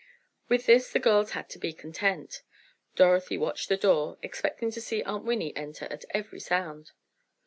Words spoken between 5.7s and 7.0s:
at every sound.